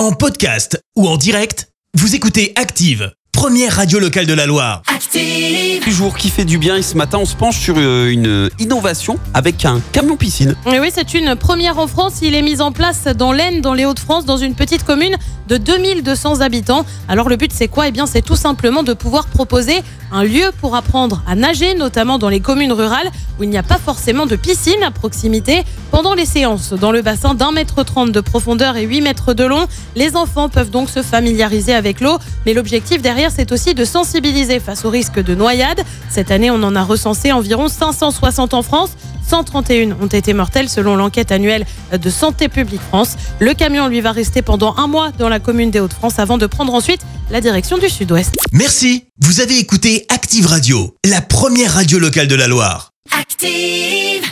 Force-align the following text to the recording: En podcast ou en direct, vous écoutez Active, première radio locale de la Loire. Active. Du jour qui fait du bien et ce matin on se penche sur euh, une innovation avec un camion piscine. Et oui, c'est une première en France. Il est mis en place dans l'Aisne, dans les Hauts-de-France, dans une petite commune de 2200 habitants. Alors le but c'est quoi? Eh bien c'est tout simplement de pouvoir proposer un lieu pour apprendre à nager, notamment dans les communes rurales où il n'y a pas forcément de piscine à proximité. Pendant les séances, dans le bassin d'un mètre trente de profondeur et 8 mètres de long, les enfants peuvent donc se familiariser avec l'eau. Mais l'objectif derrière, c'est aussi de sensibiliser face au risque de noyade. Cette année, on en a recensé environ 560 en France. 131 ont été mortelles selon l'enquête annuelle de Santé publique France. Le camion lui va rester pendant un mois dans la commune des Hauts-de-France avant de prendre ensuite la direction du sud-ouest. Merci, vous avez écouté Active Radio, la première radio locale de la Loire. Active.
En 0.00 0.12
podcast 0.12 0.82
ou 0.96 1.06
en 1.06 1.18
direct, 1.18 1.68
vous 1.92 2.14
écoutez 2.14 2.54
Active, 2.56 3.12
première 3.32 3.76
radio 3.76 3.98
locale 3.98 4.24
de 4.24 4.32
la 4.32 4.46
Loire. 4.46 4.80
Active. 4.86 5.84
Du 5.84 5.92
jour 5.92 6.16
qui 6.16 6.30
fait 6.30 6.46
du 6.46 6.56
bien 6.56 6.76
et 6.76 6.82
ce 6.82 6.96
matin 6.96 7.18
on 7.18 7.26
se 7.26 7.36
penche 7.36 7.58
sur 7.58 7.74
euh, 7.76 8.08
une 8.08 8.48
innovation 8.58 9.18
avec 9.34 9.62
un 9.66 9.82
camion 9.92 10.16
piscine. 10.16 10.56
Et 10.72 10.80
oui, 10.80 10.88
c'est 10.90 11.12
une 11.12 11.36
première 11.36 11.78
en 11.78 11.86
France. 11.86 12.20
Il 12.22 12.34
est 12.34 12.40
mis 12.40 12.62
en 12.62 12.72
place 12.72 13.04
dans 13.04 13.30
l'Aisne, 13.32 13.60
dans 13.60 13.74
les 13.74 13.84
Hauts-de-France, 13.84 14.24
dans 14.24 14.38
une 14.38 14.54
petite 14.54 14.84
commune 14.84 15.18
de 15.50 15.56
2200 15.56 16.40
habitants. 16.40 16.86
Alors 17.08 17.28
le 17.28 17.36
but 17.36 17.52
c'est 17.52 17.68
quoi? 17.68 17.88
Eh 17.88 17.90
bien 17.90 18.06
c'est 18.06 18.22
tout 18.22 18.36
simplement 18.36 18.82
de 18.82 18.94
pouvoir 18.94 19.26
proposer 19.26 19.82
un 20.12 20.22
lieu 20.22 20.50
pour 20.60 20.76
apprendre 20.76 21.22
à 21.26 21.34
nager, 21.34 21.74
notamment 21.74 22.18
dans 22.18 22.28
les 22.28 22.40
communes 22.40 22.72
rurales 22.72 23.10
où 23.38 23.42
il 23.42 23.50
n'y 23.50 23.58
a 23.58 23.62
pas 23.62 23.78
forcément 23.78 24.26
de 24.26 24.36
piscine 24.36 24.82
à 24.82 24.90
proximité. 24.90 25.64
Pendant 25.90 26.14
les 26.14 26.26
séances, 26.26 26.72
dans 26.72 26.92
le 26.92 27.02
bassin 27.02 27.34
d'un 27.34 27.52
mètre 27.52 27.84
trente 27.84 28.12
de 28.12 28.20
profondeur 28.20 28.76
et 28.76 28.84
8 28.84 29.00
mètres 29.00 29.34
de 29.34 29.44
long, 29.44 29.66
les 29.96 30.14
enfants 30.14 30.48
peuvent 30.48 30.70
donc 30.70 30.88
se 30.88 31.02
familiariser 31.02 31.74
avec 31.74 32.00
l'eau. 32.00 32.18
Mais 32.46 32.54
l'objectif 32.54 33.02
derrière, 33.02 33.30
c'est 33.34 33.50
aussi 33.50 33.74
de 33.74 33.84
sensibiliser 33.84 34.60
face 34.60 34.84
au 34.84 34.90
risque 34.90 35.20
de 35.20 35.34
noyade. 35.34 35.80
Cette 36.08 36.30
année, 36.30 36.50
on 36.50 36.62
en 36.62 36.76
a 36.76 36.82
recensé 36.82 37.32
environ 37.32 37.68
560 37.68 38.54
en 38.54 38.62
France. 38.62 38.90
131 39.30 39.92
ont 40.02 40.08
été 40.08 40.32
mortelles 40.32 40.68
selon 40.68 40.96
l'enquête 40.96 41.30
annuelle 41.30 41.64
de 41.96 42.10
Santé 42.10 42.48
publique 42.48 42.80
France. 42.88 43.14
Le 43.38 43.54
camion 43.54 43.86
lui 43.86 44.00
va 44.00 44.10
rester 44.10 44.42
pendant 44.42 44.74
un 44.76 44.88
mois 44.88 45.12
dans 45.12 45.28
la 45.28 45.38
commune 45.38 45.70
des 45.70 45.78
Hauts-de-France 45.78 46.18
avant 46.18 46.36
de 46.36 46.46
prendre 46.46 46.74
ensuite 46.74 47.02
la 47.30 47.40
direction 47.40 47.78
du 47.78 47.88
sud-ouest. 47.88 48.34
Merci, 48.50 49.04
vous 49.20 49.40
avez 49.40 49.56
écouté 49.56 50.04
Active 50.08 50.46
Radio, 50.46 50.96
la 51.08 51.20
première 51.20 51.74
radio 51.74 52.00
locale 52.00 52.26
de 52.26 52.34
la 52.34 52.48
Loire. 52.48 52.90
Active. 53.16 54.30